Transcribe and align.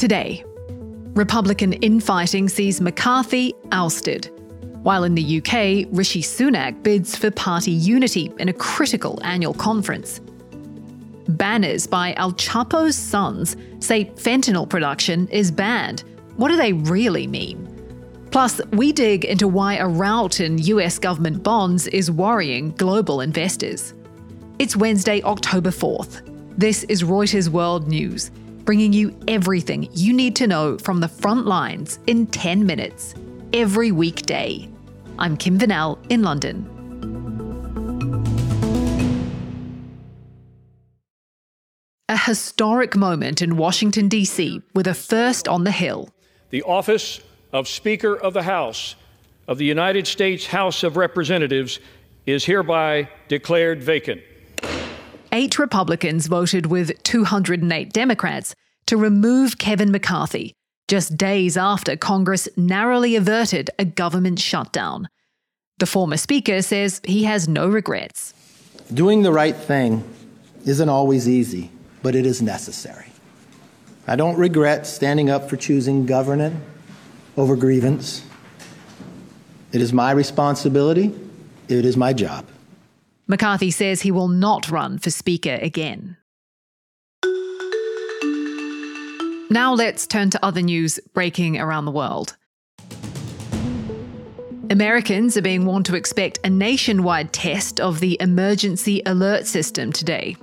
Today, 0.00 0.42
Republican 1.12 1.74
infighting 1.74 2.48
sees 2.48 2.80
McCarthy 2.80 3.52
ousted, 3.70 4.30
while 4.82 5.04
in 5.04 5.14
the 5.14 5.38
UK, 5.38 5.94
Rishi 5.94 6.22
Sunak 6.22 6.82
bids 6.82 7.14
for 7.14 7.30
party 7.30 7.72
unity 7.72 8.32
in 8.38 8.48
a 8.48 8.52
critical 8.54 9.20
annual 9.22 9.52
conference. 9.52 10.22
Banners 11.28 11.86
by 11.86 12.14
El 12.16 12.32
Chapo's 12.32 12.96
sons 12.96 13.58
say 13.80 14.06
fentanyl 14.06 14.66
production 14.66 15.28
is 15.28 15.50
banned. 15.50 16.04
What 16.36 16.48
do 16.48 16.56
they 16.56 16.72
really 16.72 17.26
mean? 17.26 17.68
Plus, 18.30 18.58
we 18.72 18.92
dig 18.92 19.26
into 19.26 19.48
why 19.48 19.74
a 19.74 19.86
rout 19.86 20.40
in 20.40 20.56
US 20.56 20.98
government 20.98 21.42
bonds 21.42 21.88
is 21.88 22.10
worrying 22.10 22.70
global 22.70 23.20
investors. 23.20 23.92
It's 24.58 24.74
Wednesday, 24.74 25.20
October 25.24 25.68
4th. 25.68 26.22
This 26.56 26.84
is 26.84 27.02
Reuters 27.02 27.50
World 27.50 27.86
News, 27.86 28.30
bringing 28.64 28.92
you 28.92 29.18
everything 29.28 29.88
you 29.92 30.12
need 30.12 30.36
to 30.36 30.46
know 30.46 30.78
from 30.78 31.00
the 31.00 31.08
front 31.08 31.46
lines 31.46 31.98
in 32.06 32.26
10 32.26 32.66
minutes, 32.66 33.14
every 33.52 33.92
weekday. 33.92 34.68
I'm 35.18 35.36
Kim 35.36 35.58
Vanell 35.58 35.98
in 36.08 36.22
London. 36.22 36.66
A 42.08 42.16
historic 42.16 42.96
moment 42.96 43.40
in 43.40 43.56
Washington, 43.56 44.08
D.C., 44.08 44.62
with 44.74 44.86
a 44.86 44.94
first 44.94 45.46
on 45.46 45.64
the 45.64 45.70
Hill. 45.70 46.08
The 46.50 46.62
office 46.62 47.20
of 47.52 47.68
Speaker 47.68 48.16
of 48.16 48.34
the 48.34 48.42
House 48.42 48.96
of 49.46 49.58
the 49.58 49.64
United 49.64 50.06
States 50.06 50.46
House 50.46 50.82
of 50.82 50.96
Representatives 50.96 51.80
is 52.26 52.44
hereby 52.44 53.08
declared 53.28 53.82
vacant. 53.82 54.22
Eight 55.32 55.58
Republicans 55.58 56.26
voted 56.26 56.66
with 56.66 57.02
208 57.02 57.92
Democrats 57.92 58.54
to 58.86 58.96
remove 58.96 59.58
Kevin 59.58 59.90
McCarthy, 59.90 60.54
just 60.88 61.16
days 61.16 61.56
after 61.56 61.96
Congress 61.96 62.48
narrowly 62.56 63.16
averted 63.16 63.70
a 63.78 63.84
government 63.84 64.38
shutdown. 64.38 65.08
The 65.78 65.86
former 65.86 66.16
Speaker 66.16 66.62
says 66.62 67.00
he 67.04 67.24
has 67.24 67.48
no 67.48 67.68
regrets. 67.68 68.34
Doing 68.92 69.22
the 69.22 69.32
right 69.32 69.56
thing 69.56 70.04
isn't 70.66 70.88
always 70.88 71.28
easy 71.28 71.70
but 72.02 72.14
it 72.14 72.26
is 72.26 72.40
necessary. 72.42 73.06
I 74.06 74.16
don't 74.16 74.36
regret 74.36 74.86
standing 74.86 75.30
up 75.30 75.48
for 75.48 75.56
choosing 75.56 76.06
governance 76.06 76.56
over 77.36 77.56
grievance. 77.56 78.24
It 79.72 79.80
is 79.80 79.92
my 79.92 80.10
responsibility, 80.10 81.14
it 81.68 81.84
is 81.84 81.96
my 81.96 82.12
job. 82.12 82.46
McCarthy 83.30 83.70
says 83.70 84.02
he 84.02 84.10
will 84.10 84.26
not 84.26 84.72
run 84.72 84.98
for 84.98 85.10
Speaker 85.10 85.56
again. 85.62 86.16
Now 89.48 89.72
let's 89.72 90.04
turn 90.04 90.30
to 90.30 90.44
other 90.44 90.62
news 90.62 90.98
breaking 91.14 91.56
around 91.56 91.84
the 91.84 91.92
world. 91.92 92.36
Americans 94.68 95.36
are 95.36 95.42
being 95.42 95.64
warned 95.64 95.86
to 95.86 95.94
expect 95.94 96.40
a 96.42 96.50
nationwide 96.50 97.32
test 97.32 97.78
of 97.78 98.00
the 98.00 98.16
emergency 98.20 99.00
alert 99.06 99.46
system 99.46 99.92
today, 99.92 100.36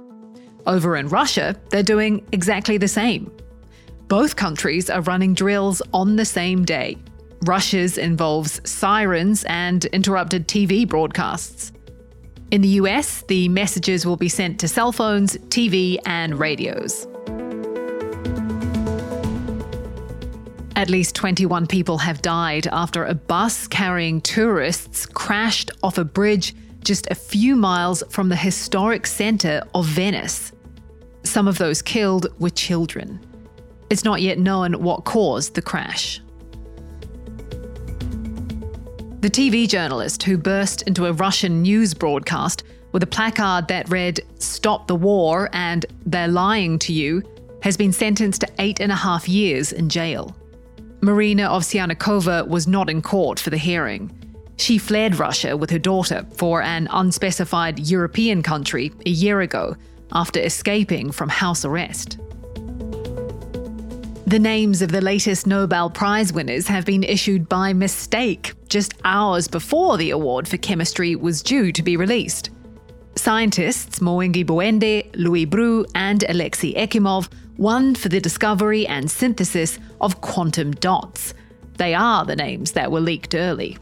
over 0.65 0.95
in 0.95 1.09
Russia, 1.09 1.58
they're 1.71 1.83
doing 1.83 2.25
exactly 2.31 2.77
the 2.77 2.88
same. 2.88 3.30
Both 4.08 4.38
countries 4.38 4.89
are 4.89 5.02
running 5.02 5.33
drills 5.33 5.81
on 5.93 6.15
the 6.15 6.23
same 6.23 6.63
day. 6.63 6.95
Russia's 7.43 7.97
involves 7.97 8.61
sirens 8.63 9.43
and 9.49 9.83
interrupted 9.85 10.47
TV 10.47 10.88
broadcasts. 10.88 11.73
In 12.50 12.62
the 12.62 12.80
US, 12.80 13.23
the 13.23 13.50
messages 13.50 14.06
will 14.06 14.16
be 14.16 14.30
sent 14.30 14.58
to 14.62 14.70
cell 14.70 14.94
phones, 14.94 15.36
TV, 15.50 15.98
and 16.06 16.40
radios. 16.40 17.06
At 20.78 20.89
least 20.89 21.14
21 21.16 21.67
people 21.67 21.98
have 21.98 22.22
died 22.22 22.67
after 22.72 23.04
a 23.04 23.14
bus 23.14 23.67
carrying 23.67 24.22
tourists 24.22 25.05
crashed 25.05 25.71
off 25.83 25.98
a 25.98 26.05
bridge 26.05 26.55
just 26.83 27.08
a 27.11 27.16
few 27.16 27.58
miles 27.58 28.02
from 28.10 28.30
the 28.30 28.36
historic 28.38 29.08
centre 29.08 29.61
of 29.76 29.86
Venice. 29.86 30.54
Some 31.23 31.50
of 31.50 31.58
those 31.58 31.82
killed 31.82 32.27
were 32.39 32.50
children. 32.50 33.20
It's 33.89 34.05
not 34.05 34.21
yet 34.21 34.39
known 34.39 34.82
what 34.82 35.04
caused 35.04 35.55
the 35.55 35.61
crash. 35.61 36.21
The 39.20 39.32
TV 39.32 39.67
journalist 39.67 40.22
who 40.22 40.38
burst 40.38 40.83
into 40.83 41.08
a 41.08 41.11
Russian 41.11 41.64
news 41.64 41.95
broadcast 41.95 42.64
with 42.92 43.02
a 43.02 43.08
placard 43.08 43.67
that 43.67 43.89
read, 43.89 44.20
Stop 44.38 44.86
the 44.86 44.95
war 44.95 45.50
and 45.54 45.88
They're 46.05 46.28
lying 46.28 46.78
to 46.80 46.94
you, 46.94 47.23
has 47.64 47.76
been 47.76 47.92
sentenced 47.92 48.42
to 48.42 48.50
eight 48.60 48.80
and 48.80 48.92
a 48.92 48.95
half 48.95 49.27
years 49.27 49.72
in 49.72 49.89
jail. 49.89 50.36
Marina 51.02 51.50
Ovsyannikova 51.50 52.48
was 52.48 52.67
not 52.67 52.92
in 52.92 53.02
court 53.02 53.39
for 53.39 53.50
the 53.50 53.58
hearing. 53.58 54.11
She 54.58 54.77
fled 54.77 55.17
Russia 55.17 55.58
with 55.58 55.72
her 55.72 55.80
daughter 55.80 56.23
for 56.36 56.61
an 56.61 56.88
unspecified 56.92 57.80
European 57.80 58.44
country 58.44 58.92
a 59.08 59.10
year 59.10 59.42
ago 59.42 59.76
after 60.11 60.39
escaping 60.39 61.11
from 61.11 61.30
house 61.30 61.66
arrest. 61.66 62.20
The 64.27 64.39
names 64.39 64.82
of 64.82 64.92
the 64.92 64.99
latest 64.99 65.48
Nobel 65.48 65.89
Prize 65.89 66.33
winners 66.33 66.67
have 66.67 66.83
been 66.83 67.04
issued 67.04 67.48
by 67.48 67.71
mistake 67.71 68.55
just 68.67 68.93
hours 69.05 69.48
before 69.48 69.95
the 69.95 70.10
award 70.10 70.49
for 70.49 70.58
chemistry 70.58 71.15
was 71.15 71.42
due 71.42 71.71
to 71.71 71.82
be 71.82 71.95
released. 71.95 72.49
Scientists 73.15 73.99
Moungi 73.99 74.43
Bawendi, 74.43 75.10
Louis 75.15 75.45
Brus, 75.45 75.86
and 75.95 76.26
Alexei 76.27 76.73
Ekimov 76.73 77.30
won 77.55 77.95
for 77.95 78.10
the 78.10 78.20
discovery 78.20 78.86
and 78.86 79.10
synthesis 79.10 79.80
of 80.02 80.20
quantum 80.20 80.71
dots. 80.71 81.33
They 81.77 81.94
are 81.94 82.26
the 82.26 82.36
names 82.36 82.73
that 82.73 82.92
were 82.92 82.99
leaked 82.99 83.33
early. 83.33 83.77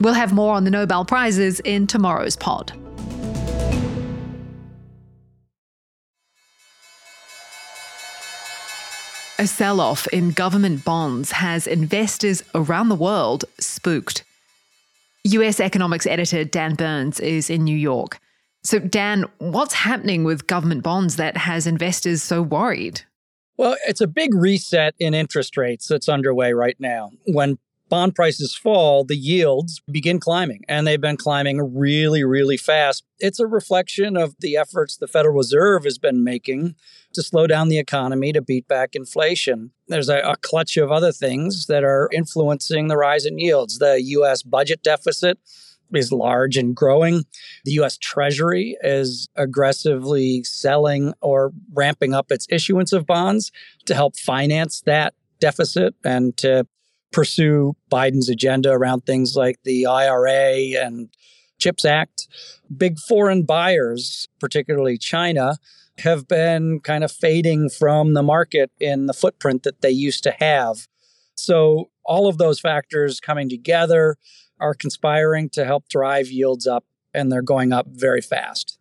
We'll 0.00 0.14
have 0.14 0.32
more 0.32 0.54
on 0.54 0.64
the 0.64 0.70
Nobel 0.70 1.04
Prizes 1.04 1.60
in 1.60 1.86
tomorrow's 1.86 2.36
pod. 2.36 2.72
A 9.36 9.48
sell 9.48 9.80
off 9.80 10.06
in 10.08 10.30
government 10.30 10.84
bonds 10.84 11.32
has 11.32 11.66
investors 11.66 12.44
around 12.54 12.88
the 12.88 12.94
world 12.94 13.44
spooked. 13.58 14.22
US 15.24 15.58
economics 15.58 16.06
editor 16.06 16.44
Dan 16.44 16.76
Burns 16.76 17.18
is 17.18 17.50
in 17.50 17.64
New 17.64 17.76
York. 17.76 18.20
So, 18.62 18.78
Dan, 18.78 19.24
what's 19.38 19.74
happening 19.74 20.22
with 20.22 20.46
government 20.46 20.84
bonds 20.84 21.16
that 21.16 21.36
has 21.36 21.66
investors 21.66 22.22
so 22.22 22.42
worried? 22.42 23.02
Well, 23.56 23.76
it's 23.88 24.00
a 24.00 24.06
big 24.06 24.32
reset 24.34 24.94
in 25.00 25.14
interest 25.14 25.56
rates 25.56 25.88
that's 25.88 26.08
underway 26.08 26.52
right 26.52 26.76
now. 26.78 27.10
When 27.26 27.58
bond 27.94 28.12
prices 28.12 28.56
fall, 28.56 29.04
the 29.04 29.16
yields 29.16 29.80
begin 29.88 30.18
climbing, 30.18 30.64
and 30.68 30.84
they've 30.84 31.00
been 31.00 31.16
climbing 31.16 31.76
really, 31.76 32.24
really 32.24 32.56
fast. 32.56 33.04
It's 33.20 33.38
a 33.38 33.46
reflection 33.46 34.16
of 34.16 34.34
the 34.40 34.56
efforts 34.56 34.96
the 34.96 35.06
Federal 35.06 35.36
Reserve 35.36 35.84
has 35.84 35.96
been 35.96 36.24
making 36.24 36.74
to 37.12 37.22
slow 37.22 37.46
down 37.46 37.68
the 37.68 37.78
economy 37.78 38.32
to 38.32 38.42
beat 38.42 38.66
back 38.66 38.96
inflation. 38.96 39.70
There's 39.86 40.08
a, 40.08 40.18
a 40.22 40.34
clutch 40.38 40.76
of 40.76 40.90
other 40.90 41.12
things 41.12 41.66
that 41.66 41.84
are 41.84 42.10
influencing 42.12 42.88
the 42.88 42.96
rise 42.96 43.26
in 43.26 43.38
yields. 43.38 43.78
The 43.78 44.02
U.S. 44.02 44.42
budget 44.42 44.82
deficit 44.82 45.38
is 45.92 46.10
large 46.10 46.56
and 46.56 46.74
growing. 46.74 47.22
The 47.64 47.74
US 47.82 47.96
Treasury 47.96 48.76
is 48.82 49.28
aggressively 49.36 50.42
selling 50.42 51.14
or 51.20 51.52
ramping 51.72 52.12
up 52.12 52.32
its 52.32 52.48
issuance 52.50 52.92
of 52.92 53.06
bonds 53.06 53.52
to 53.86 53.94
help 53.94 54.16
finance 54.16 54.82
that 54.84 55.14
deficit 55.38 55.94
and 56.04 56.36
to 56.38 56.66
pursue 57.14 57.76
Biden's 57.90 58.28
agenda 58.28 58.72
around 58.72 59.06
things 59.06 59.36
like 59.36 59.60
the 59.62 59.86
IRA 59.86 60.84
and 60.84 61.08
CHIPS 61.58 61.84
Act. 61.84 62.26
Big 62.76 62.98
foreign 62.98 63.44
buyers, 63.44 64.28
particularly 64.40 64.98
China, 64.98 65.56
have 65.98 66.26
been 66.26 66.80
kind 66.80 67.04
of 67.04 67.12
fading 67.12 67.70
from 67.70 68.14
the 68.14 68.22
market 68.22 68.72
in 68.80 69.06
the 69.06 69.14
footprint 69.14 69.62
that 69.62 69.80
they 69.80 69.90
used 69.90 70.24
to 70.24 70.32
have. 70.40 70.88
So, 71.36 71.90
all 72.04 72.28
of 72.28 72.36
those 72.36 72.60
factors 72.60 73.20
coming 73.20 73.48
together 73.48 74.16
are 74.60 74.74
conspiring 74.74 75.48
to 75.50 75.64
help 75.64 75.88
drive 75.88 76.28
yields 76.28 76.66
up, 76.66 76.84
and 77.14 77.30
they're 77.30 77.42
going 77.42 77.72
up 77.72 77.86
very 77.88 78.20
fast. 78.20 78.78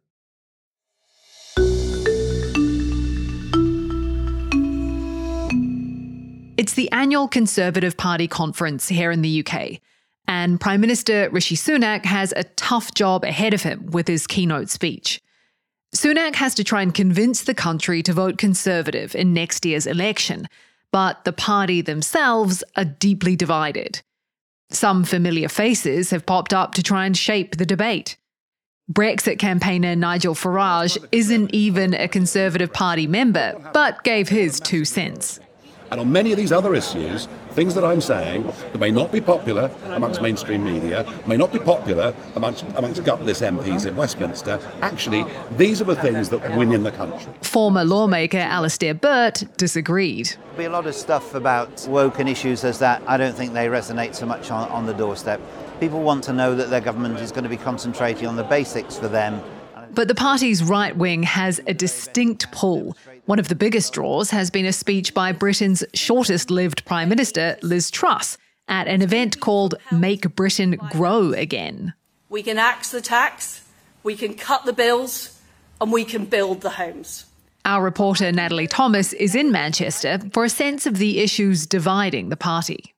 It's 6.55 6.73
the 6.73 6.91
annual 6.91 7.27
Conservative 7.27 7.97
Party 7.97 8.27
conference 8.27 8.87
here 8.87 9.09
in 9.09 9.23
the 9.23 9.43
UK, 9.43 9.79
and 10.27 10.61
Prime 10.61 10.81
Minister 10.81 11.27
Rishi 11.31 11.55
Sunak 11.55 12.05
has 12.05 12.31
a 12.35 12.43
tough 12.43 12.93
job 12.93 13.23
ahead 13.23 13.55
of 13.55 13.63
him 13.63 13.87
with 13.87 14.07
his 14.07 14.27
keynote 14.27 14.69
speech. 14.69 15.19
Sunak 15.95 16.35
has 16.35 16.53
to 16.55 16.63
try 16.63 16.83
and 16.83 16.93
convince 16.93 17.43
the 17.43 17.55
country 17.55 18.03
to 18.03 18.13
vote 18.13 18.37
Conservative 18.37 19.15
in 19.15 19.33
next 19.33 19.65
year's 19.65 19.87
election, 19.87 20.47
but 20.91 21.23
the 21.23 21.33
party 21.33 21.81
themselves 21.81 22.63
are 22.75 22.85
deeply 22.85 23.35
divided. 23.35 24.03
Some 24.69 25.05
familiar 25.05 25.49
faces 25.49 26.11
have 26.11 26.25
popped 26.25 26.53
up 26.53 26.75
to 26.75 26.83
try 26.83 27.07
and 27.07 27.17
shape 27.17 27.57
the 27.57 27.65
debate. 27.65 28.15
Brexit 28.91 29.39
campaigner 29.39 29.95
Nigel 29.95 30.35
Farage 30.35 31.03
isn't 31.11 31.51
even 31.51 31.95
a 31.95 32.07
Conservative 32.07 32.71
Party 32.71 33.07
member, 33.07 33.55
but 33.73 34.03
gave 34.03 34.29
his 34.29 34.59
two 34.59 34.85
cents. 34.85 35.39
And 35.93 35.99
on 35.99 36.11
many 36.11 36.31
of 36.31 36.37
these 36.37 36.51
other 36.51 36.73
issues, 36.73 37.27
things 37.51 37.75
that 37.75 37.85
I'm 37.85 38.01
saying 38.01 38.47
that 38.47 38.79
may 38.79 38.89
not 38.89 39.11
be 39.11 39.21
popular 39.21 39.69
amongst 39.83 40.23
mainstream 40.23 40.63
media, 40.63 41.05
may 41.27 41.37
not 41.37 41.53
be 41.53 41.59
popular 41.59 42.15
amongst, 42.35 42.65
amongst 42.75 43.03
gutless 43.03 43.41
MPs 43.41 43.85
in 43.85 43.95
Westminster, 43.95 44.59
actually, 44.81 45.23
these 45.55 45.81
are 45.81 45.83
the 45.83 45.95
things 45.95 46.29
that 46.29 46.57
win 46.57 46.73
in 46.73 46.81
the 46.81 46.91
country. 46.91 47.31
Former 47.43 47.83
lawmaker 47.83 48.39
Alastair 48.39 48.95
Burt 48.95 49.43
disagreed. 49.57 50.29
There'll 50.29 50.57
be 50.57 50.63
a 50.65 50.71
lot 50.71 50.87
of 50.87 50.95
stuff 50.95 51.35
about 51.35 51.87
woke 51.87 52.17
and 52.17 52.27
issues 52.27 52.63
as 52.63 52.79
that. 52.79 53.03
I 53.05 53.17
don't 53.17 53.35
think 53.35 53.53
they 53.53 53.67
resonate 53.67 54.15
so 54.15 54.25
much 54.25 54.49
on, 54.49 54.67
on 54.69 54.87
the 54.87 54.95
doorstep. 54.95 55.39
People 55.79 56.01
want 56.01 56.23
to 56.23 56.33
know 56.33 56.55
that 56.55 56.71
their 56.71 56.81
government 56.81 57.19
is 57.19 57.31
going 57.31 57.43
to 57.43 57.51
be 57.51 57.57
concentrating 57.57 58.27
on 58.27 58.35
the 58.35 58.43
basics 58.43 58.97
for 58.97 59.09
them. 59.09 59.39
But 59.91 60.07
the 60.07 60.15
party's 60.15 60.63
right 60.63 60.97
wing 60.97 61.21
has 61.21 61.61
a 61.67 61.73
distinct 61.75 62.51
pull. 62.51 62.97
One 63.25 63.39
of 63.39 63.47
the 63.47 63.55
biggest 63.55 63.93
draws 63.93 64.31
has 64.31 64.49
been 64.49 64.65
a 64.65 64.73
speech 64.73 65.13
by 65.13 65.31
Britain's 65.31 65.81
shortest 65.93 66.51
lived 66.51 66.83
Prime 66.83 67.07
Minister, 67.07 67.57
Liz 67.61 67.89
Truss, 67.89 68.37
at 68.67 68.89
an 68.89 69.01
event 69.01 69.39
called 69.39 69.75
Make 69.93 70.35
Britain 70.35 70.77
Grow 70.91 71.31
Again. 71.31 71.93
We 72.27 72.43
can 72.43 72.57
axe 72.57 72.91
the 72.91 72.99
tax, 72.99 73.65
we 74.03 74.17
can 74.17 74.33
cut 74.33 74.65
the 74.65 74.73
bills, 74.73 75.39
and 75.79 75.89
we 75.89 76.03
can 76.03 76.25
build 76.25 76.59
the 76.61 76.71
homes. 76.71 77.25
Our 77.63 77.81
reporter 77.81 78.29
Natalie 78.33 78.67
Thomas 78.67 79.13
is 79.13 79.35
in 79.35 79.53
Manchester 79.53 80.19
for 80.33 80.43
a 80.43 80.49
sense 80.49 80.85
of 80.85 80.97
the 80.97 81.19
issues 81.19 81.65
dividing 81.65 82.27
the 82.27 82.35
party. 82.35 82.92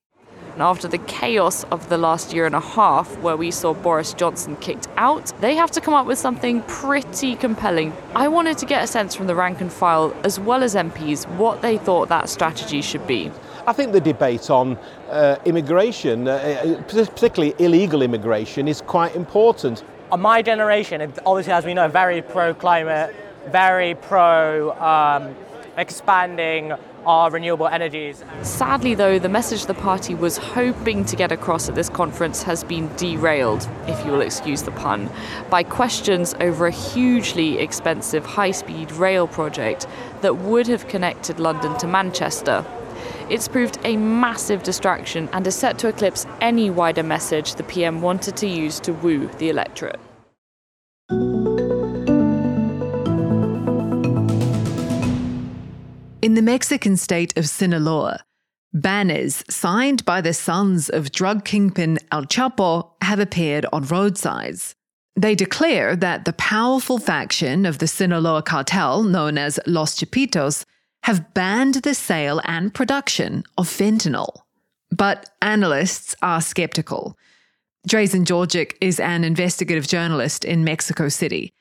And 0.55 0.63
after 0.63 0.87
the 0.87 0.99
chaos 0.99 1.65
of 1.65 1.89
the 1.89 1.97
last 1.97 2.33
year 2.33 2.45
and 2.45 2.55
a 2.55 2.61
half, 2.61 3.17
where 3.19 3.35
we 3.35 3.51
saw 3.51 3.73
Boris 3.73 4.13
Johnson 4.13 4.55
kicked 4.55 4.87
out, 4.95 5.33
they 5.41 5.53
have 5.55 5.69
to 5.71 5.81
come 5.81 5.93
up 5.93 6.05
with 6.05 6.17
something 6.17 6.61
pretty 6.61 7.35
compelling. 7.35 7.91
I 8.15 8.29
wanted 8.29 8.57
to 8.59 8.65
get 8.65 8.81
a 8.81 8.87
sense 8.87 9.13
from 9.13 9.27
the 9.27 9.35
rank 9.35 9.59
and 9.59 9.69
file, 9.69 10.15
as 10.23 10.39
well 10.39 10.63
as 10.63 10.73
MPs, 10.73 11.27
what 11.35 11.61
they 11.61 11.77
thought 11.77 12.07
that 12.07 12.29
strategy 12.29 12.81
should 12.81 13.05
be. 13.05 13.29
I 13.67 13.73
think 13.73 13.91
the 13.91 13.99
debate 13.99 14.49
on 14.49 14.77
uh, 15.09 15.35
immigration, 15.43 16.29
uh, 16.29 16.81
particularly 16.87 17.53
illegal 17.59 18.01
immigration, 18.01 18.69
is 18.69 18.79
quite 18.79 19.13
important. 19.13 19.83
On 20.09 20.21
my 20.21 20.41
generation, 20.41 21.01
obviously, 21.25 21.51
as 21.51 21.65
we 21.65 21.73
know, 21.73 21.89
very 21.89 22.21
pro 22.21 22.53
climate, 22.53 23.13
very 23.49 23.95
pro 23.95 24.71
um, 24.79 25.35
expanding 25.77 26.73
our 27.05 27.29
renewable 27.29 27.67
energies. 27.67 28.23
Sadly, 28.41 28.95
though, 28.95 29.19
the 29.19 29.29
message 29.29 29.65
the 29.65 29.73
party 29.73 30.15
was 30.15 30.37
hoping 30.37 31.05
to 31.05 31.15
get 31.15 31.31
across 31.31 31.69
at 31.69 31.75
this 31.75 31.89
conference 31.89 32.43
has 32.43 32.63
been 32.63 32.93
derailed, 32.95 33.67
if 33.87 34.03
you 34.05 34.11
will 34.11 34.21
excuse 34.21 34.63
the 34.63 34.71
pun, 34.71 35.09
by 35.49 35.63
questions 35.63 36.33
over 36.39 36.67
a 36.67 36.71
hugely 36.71 37.59
expensive 37.59 38.25
high 38.25 38.51
speed 38.51 38.91
rail 38.91 39.27
project 39.27 39.87
that 40.21 40.37
would 40.37 40.67
have 40.67 40.87
connected 40.87 41.39
London 41.39 41.77
to 41.77 41.87
Manchester. 41.87 42.65
It's 43.29 43.47
proved 43.47 43.79
a 43.83 43.97
massive 43.97 44.63
distraction 44.63 45.29
and 45.33 45.45
is 45.47 45.55
set 45.55 45.77
to 45.79 45.87
eclipse 45.87 46.25
any 46.41 46.69
wider 46.69 47.03
message 47.03 47.55
the 47.55 47.63
PM 47.63 48.01
wanted 48.01 48.37
to 48.37 48.47
use 48.47 48.79
to 48.81 48.93
woo 48.93 49.27
the 49.39 49.49
electorate. 49.49 49.99
In 56.35 56.43
the 56.43 56.51
Mexican 56.51 56.97
state 56.97 57.37
of 57.37 57.47
Sinaloa, 57.47 58.25
banners 58.73 59.41
signed 59.49 60.03
by 60.03 60.19
the 60.19 60.33
sons 60.33 60.89
of 60.89 61.13
drug 61.13 61.45
kingpin 61.45 61.97
El 62.11 62.25
Chapo 62.25 62.91
have 63.01 63.19
appeared 63.19 63.65
on 63.71 63.85
roadsides. 63.85 64.75
They 65.15 65.33
declare 65.33 65.95
that 65.95 66.25
the 66.25 66.33
powerful 66.33 66.97
faction 66.97 67.65
of 67.65 67.77
the 67.77 67.87
Sinaloa 67.87 68.43
cartel, 68.43 69.03
known 69.03 69.37
as 69.37 69.61
Los 69.65 69.97
Chapitos, 69.97 70.65
have 71.03 71.33
banned 71.33 71.75
the 71.75 71.93
sale 71.93 72.41
and 72.43 72.73
production 72.73 73.45
of 73.57 73.69
fentanyl. 73.69 74.41
But 74.91 75.29
analysts 75.41 76.15
are 76.21 76.41
skeptical. 76.41 77.17
Drazen 77.87 78.25
Jorgic 78.25 78.73
is 78.81 78.99
an 78.99 79.23
investigative 79.23 79.87
journalist 79.87 80.43
in 80.43 80.65
Mexico 80.65 81.07
City. 81.07 81.53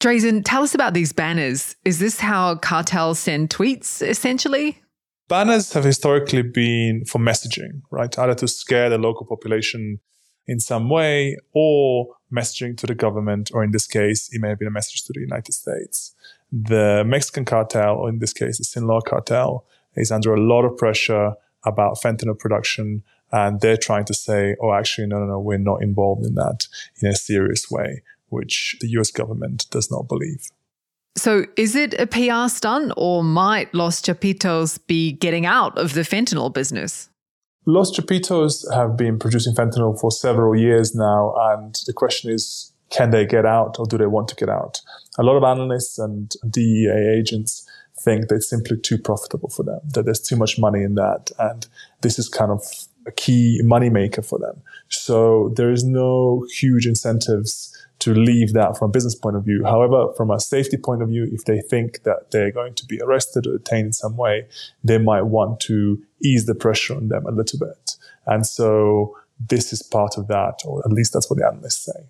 Drazen, 0.00 0.40
tell 0.42 0.62
us 0.62 0.74
about 0.74 0.94
these 0.94 1.12
banners. 1.12 1.76
Is 1.84 1.98
this 1.98 2.20
how 2.20 2.54
cartels 2.56 3.18
send 3.18 3.50
tweets, 3.50 4.00
essentially? 4.00 4.80
Banners 5.28 5.74
have 5.74 5.84
historically 5.84 6.40
been 6.42 7.04
for 7.04 7.18
messaging, 7.18 7.82
right? 7.90 8.18
Either 8.18 8.34
to 8.36 8.48
scare 8.48 8.88
the 8.88 8.96
local 8.96 9.26
population 9.26 10.00
in 10.46 10.58
some 10.58 10.88
way 10.88 11.36
or 11.52 12.06
messaging 12.34 12.78
to 12.78 12.86
the 12.86 12.94
government, 12.94 13.50
or 13.52 13.62
in 13.62 13.72
this 13.72 13.86
case, 13.86 14.30
it 14.32 14.40
may 14.40 14.48
have 14.48 14.58
been 14.58 14.68
a 14.68 14.72
message 14.72 15.04
to 15.04 15.12
the 15.12 15.20
United 15.20 15.52
States. 15.52 16.14
The 16.50 17.04
Mexican 17.06 17.44
cartel, 17.44 17.96
or 17.96 18.08
in 18.08 18.20
this 18.20 18.32
case, 18.32 18.56
the 18.56 18.64
Sinaloa 18.64 19.02
cartel, 19.02 19.66
is 19.96 20.10
under 20.10 20.32
a 20.32 20.40
lot 20.40 20.64
of 20.64 20.78
pressure 20.78 21.34
about 21.64 21.98
fentanyl 21.98 22.38
production. 22.38 23.02
And 23.32 23.60
they're 23.60 23.76
trying 23.76 24.06
to 24.06 24.14
say, 24.14 24.56
oh, 24.62 24.72
actually, 24.72 25.08
no, 25.08 25.18
no, 25.18 25.26
no, 25.26 25.40
we're 25.40 25.58
not 25.58 25.82
involved 25.82 26.24
in 26.24 26.36
that 26.36 26.66
in 27.02 27.08
a 27.08 27.14
serious 27.14 27.70
way 27.70 28.02
which 28.30 28.76
the 28.80 28.88
US 28.98 29.10
government 29.10 29.66
does 29.70 29.90
not 29.90 30.08
believe. 30.08 30.46
So, 31.16 31.44
is 31.56 31.74
it 31.74 31.94
a 32.00 32.06
PR 32.06 32.48
stunt, 32.48 32.92
or 32.96 33.24
might 33.24 33.74
Los 33.74 34.00
Chapitos 34.00 34.78
be 34.86 35.12
getting 35.12 35.44
out 35.44 35.76
of 35.76 35.94
the 35.94 36.02
fentanyl 36.02 36.52
business? 36.52 37.10
Los 37.66 37.90
Chapitos 37.90 38.64
have 38.72 38.96
been 38.96 39.18
producing 39.18 39.54
fentanyl 39.54 39.98
for 40.00 40.10
several 40.10 40.56
years 40.56 40.94
now, 40.94 41.34
and 41.36 41.74
the 41.86 41.92
question 41.92 42.30
is 42.30 42.72
can 42.90 43.10
they 43.10 43.24
get 43.24 43.46
out 43.46 43.76
or 43.78 43.86
do 43.86 43.96
they 43.96 44.06
want 44.06 44.28
to 44.28 44.34
get 44.34 44.48
out? 44.48 44.80
A 45.18 45.22
lot 45.22 45.36
of 45.36 45.44
analysts 45.44 45.98
and 45.98 46.32
DEA 46.48 47.16
agents 47.18 47.68
think 48.00 48.28
that 48.28 48.36
it's 48.36 48.48
simply 48.48 48.78
too 48.78 48.98
profitable 48.98 49.48
for 49.48 49.62
them, 49.62 49.80
that 49.94 50.04
there's 50.04 50.20
too 50.20 50.36
much 50.36 50.58
money 50.58 50.82
in 50.82 50.94
that, 50.94 51.30
and 51.38 51.66
this 52.00 52.18
is 52.18 52.28
kind 52.28 52.50
of 52.50 52.62
a 53.06 53.12
key 53.12 53.60
moneymaker 53.64 54.24
for 54.24 54.38
them. 54.38 54.62
So, 54.88 55.52
there 55.56 55.70
is 55.70 55.84
no 55.84 56.46
huge 56.56 56.86
incentives 56.86 57.76
to 58.00 58.14
leave 58.14 58.52
that 58.54 58.76
from 58.76 58.90
a 58.90 58.92
business 58.92 59.14
point 59.14 59.36
of 59.36 59.44
view. 59.44 59.62
However, 59.64 60.12
from 60.16 60.30
a 60.30 60.40
safety 60.40 60.76
point 60.76 61.02
of 61.02 61.08
view, 61.08 61.28
if 61.30 61.44
they 61.44 61.60
think 61.60 62.02
that 62.02 62.30
they're 62.30 62.50
going 62.50 62.74
to 62.74 62.86
be 62.86 63.00
arrested 63.00 63.46
or 63.46 63.58
detained 63.58 63.86
in 63.86 63.92
some 63.92 64.16
way, 64.16 64.46
they 64.82 64.98
might 64.98 65.22
want 65.22 65.60
to 65.60 66.02
ease 66.22 66.46
the 66.46 66.54
pressure 66.54 66.96
on 66.96 67.08
them 67.08 67.26
a 67.26 67.30
little 67.30 67.58
bit. 67.58 67.96
And 68.26 68.46
so 68.46 69.16
this 69.38 69.72
is 69.72 69.82
part 69.82 70.16
of 70.18 70.28
that, 70.28 70.62
or 70.64 70.82
at 70.84 70.92
least 70.92 71.12
that's 71.12 71.30
what 71.30 71.38
the 71.38 71.46
analysts 71.46 71.84
say. 71.84 72.08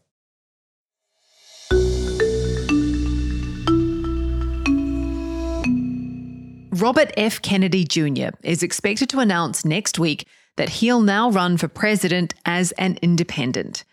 Robert 6.73 7.13
F. 7.17 7.43
Kennedy 7.43 7.85
Jr. 7.85 8.31
is 8.43 8.63
expected 8.63 9.11
to 9.11 9.19
announce 9.19 9.65
next 9.65 9.99
week 9.99 10.27
that 10.57 10.69
he'll 10.69 11.03
now 11.03 11.31
run 11.31 11.57
for 11.57 11.69
president 11.69 12.33
as 12.47 12.73
an 12.73 12.99
independent. 13.03 13.85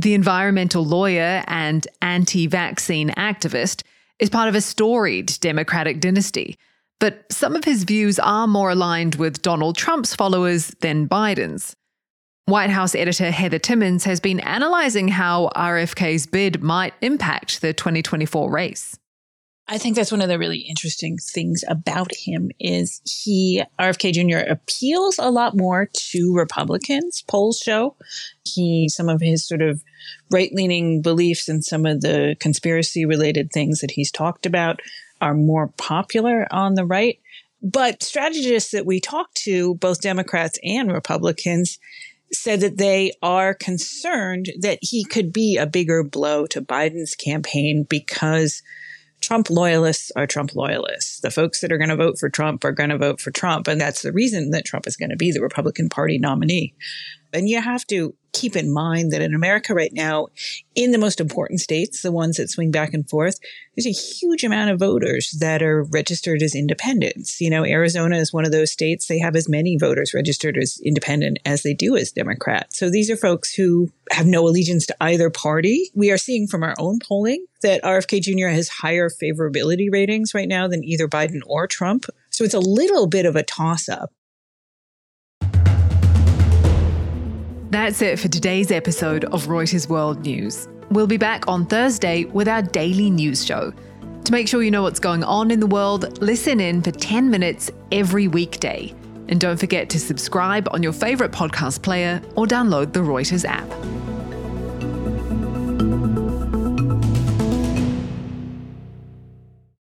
The 0.00 0.14
environmental 0.14 0.82
lawyer 0.82 1.44
and 1.46 1.86
anti 2.00 2.46
vaccine 2.46 3.10
activist 3.18 3.82
is 4.18 4.30
part 4.30 4.48
of 4.48 4.54
a 4.54 4.62
storied 4.62 5.38
Democratic 5.40 6.00
dynasty, 6.00 6.56
but 7.00 7.30
some 7.30 7.54
of 7.54 7.64
his 7.64 7.84
views 7.84 8.18
are 8.18 8.46
more 8.46 8.70
aligned 8.70 9.16
with 9.16 9.42
Donald 9.42 9.76
Trump's 9.76 10.14
followers 10.14 10.68
than 10.80 11.06
Biden's. 11.06 11.76
White 12.46 12.70
House 12.70 12.94
editor 12.94 13.30
Heather 13.30 13.58
Timmons 13.58 14.04
has 14.04 14.20
been 14.20 14.40
analysing 14.40 15.08
how 15.08 15.50
RFK's 15.54 16.26
bid 16.26 16.62
might 16.62 16.94
impact 17.02 17.60
the 17.60 17.74
2024 17.74 18.50
race. 18.50 18.98
I 19.72 19.78
think 19.78 19.94
that's 19.94 20.10
one 20.10 20.20
of 20.20 20.28
the 20.28 20.38
really 20.38 20.58
interesting 20.58 21.16
things 21.16 21.62
about 21.68 22.12
him 22.12 22.50
is 22.58 23.00
he 23.04 23.62
RFK 23.78 24.12
Jr. 24.12 24.50
appeals 24.50 25.16
a 25.16 25.30
lot 25.30 25.56
more 25.56 25.88
to 25.92 26.34
Republicans. 26.34 27.22
Polls 27.28 27.58
show 27.58 27.94
he 28.44 28.88
some 28.88 29.08
of 29.08 29.20
his 29.20 29.46
sort 29.46 29.62
of 29.62 29.84
right 30.28 30.52
leaning 30.52 31.02
beliefs 31.02 31.48
and 31.48 31.64
some 31.64 31.86
of 31.86 32.00
the 32.00 32.34
conspiracy 32.40 33.06
related 33.06 33.52
things 33.52 33.78
that 33.78 33.92
he's 33.92 34.10
talked 34.10 34.44
about 34.44 34.80
are 35.20 35.34
more 35.34 35.68
popular 35.76 36.48
on 36.50 36.74
the 36.74 36.84
right. 36.84 37.20
But 37.62 38.02
strategists 38.02 38.72
that 38.72 38.86
we 38.86 38.98
talked 38.98 39.36
to, 39.44 39.76
both 39.76 40.00
Democrats 40.00 40.58
and 40.64 40.90
Republicans, 40.90 41.78
said 42.32 42.58
that 42.60 42.78
they 42.78 43.12
are 43.22 43.54
concerned 43.54 44.50
that 44.58 44.80
he 44.82 45.04
could 45.04 45.32
be 45.32 45.56
a 45.56 45.66
bigger 45.66 46.02
blow 46.02 46.46
to 46.46 46.60
Biden's 46.60 47.14
campaign 47.14 47.86
because 47.88 48.62
Trump 49.20 49.50
loyalists 49.50 50.10
are 50.16 50.26
Trump 50.26 50.54
loyalists. 50.54 51.20
The 51.20 51.30
folks 51.30 51.60
that 51.60 51.70
are 51.70 51.78
going 51.78 51.90
to 51.90 51.96
vote 51.96 52.18
for 52.18 52.28
Trump 52.28 52.64
are 52.64 52.72
going 52.72 52.90
to 52.90 52.98
vote 52.98 53.20
for 53.20 53.30
Trump. 53.30 53.68
And 53.68 53.80
that's 53.80 54.02
the 54.02 54.12
reason 54.12 54.50
that 54.50 54.64
Trump 54.64 54.86
is 54.86 54.96
going 54.96 55.10
to 55.10 55.16
be 55.16 55.30
the 55.30 55.42
Republican 55.42 55.88
Party 55.88 56.18
nominee. 56.18 56.74
And 57.32 57.48
you 57.48 57.60
have 57.60 57.86
to 57.88 58.14
keep 58.32 58.56
in 58.56 58.72
mind 58.72 59.10
that 59.10 59.22
in 59.22 59.34
America 59.34 59.74
right 59.74 59.92
now, 59.92 60.28
in 60.74 60.92
the 60.92 60.98
most 60.98 61.20
important 61.20 61.60
states, 61.60 62.02
the 62.02 62.12
ones 62.12 62.36
that 62.36 62.50
swing 62.50 62.70
back 62.70 62.94
and 62.94 63.08
forth, 63.08 63.38
there's 63.74 63.86
a 63.86 63.90
huge 63.90 64.44
amount 64.44 64.70
of 64.70 64.78
voters 64.78 65.32
that 65.40 65.62
are 65.62 65.82
registered 65.84 66.42
as 66.42 66.54
independents. 66.54 67.40
You 67.40 67.50
know, 67.50 67.64
Arizona 67.64 68.16
is 68.16 68.32
one 68.32 68.44
of 68.44 68.52
those 68.52 68.70
states. 68.70 69.06
They 69.06 69.18
have 69.18 69.36
as 69.36 69.48
many 69.48 69.76
voters 69.76 70.14
registered 70.14 70.56
as 70.56 70.80
independent 70.84 71.38
as 71.44 71.62
they 71.62 71.74
do 71.74 71.96
as 71.96 72.12
Democrat. 72.12 72.72
So 72.72 72.90
these 72.90 73.10
are 73.10 73.16
folks 73.16 73.54
who 73.54 73.90
have 74.10 74.26
no 74.26 74.46
allegiance 74.46 74.86
to 74.86 74.96
either 75.00 75.30
party. 75.30 75.90
We 75.94 76.10
are 76.10 76.18
seeing 76.18 76.46
from 76.46 76.62
our 76.62 76.74
own 76.78 76.98
polling 77.00 77.44
that 77.62 77.82
RFK 77.82 78.22
Jr. 78.22 78.48
has 78.48 78.68
higher 78.68 79.10
favorability 79.10 79.88
ratings 79.90 80.34
right 80.34 80.48
now 80.48 80.68
than 80.68 80.84
either 80.84 81.08
Biden 81.08 81.40
or 81.46 81.66
Trump 81.66 82.06
So 82.30 82.44
it's 82.44 82.54
a 82.54 82.60
little 82.60 83.06
bit 83.06 83.26
of 83.26 83.36
a 83.36 83.42
toss 83.42 83.88
up. 83.88 84.12
That's 87.70 88.02
it 88.02 88.18
for 88.18 88.26
today's 88.26 88.72
episode 88.72 89.26
of 89.26 89.46
Reuters 89.46 89.88
World 89.88 90.22
News. 90.22 90.66
We'll 90.90 91.06
be 91.06 91.16
back 91.16 91.46
on 91.46 91.66
Thursday 91.66 92.24
with 92.24 92.48
our 92.48 92.62
daily 92.62 93.10
news 93.10 93.46
show. 93.46 93.72
To 94.24 94.32
make 94.32 94.48
sure 94.48 94.64
you 94.64 94.72
know 94.72 94.82
what's 94.82 94.98
going 94.98 95.22
on 95.22 95.52
in 95.52 95.60
the 95.60 95.68
world, 95.68 96.20
listen 96.20 96.58
in 96.58 96.82
for 96.82 96.90
10 96.90 97.30
minutes 97.30 97.70
every 97.92 98.26
weekday. 98.26 98.92
And 99.28 99.40
don't 99.40 99.56
forget 99.56 99.88
to 99.90 100.00
subscribe 100.00 100.66
on 100.72 100.82
your 100.82 100.92
favorite 100.92 101.30
podcast 101.30 101.80
player 101.82 102.20
or 102.34 102.44
download 102.44 102.92
the 102.92 103.00
Reuters 103.00 103.44
app. 103.48 103.70